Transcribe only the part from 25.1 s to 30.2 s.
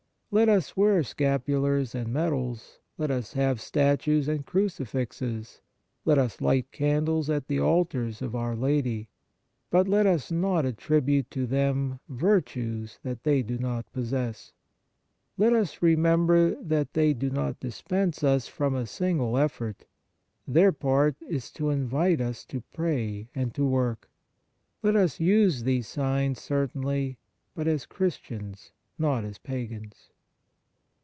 use these signs, certainly, but as Christians, not as pagans.